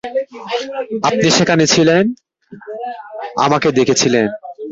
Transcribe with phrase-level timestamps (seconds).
[1.03, 2.03] আপনি সেখানে ছিলেন,
[3.37, 4.25] আমাকে দেখেছিলেন!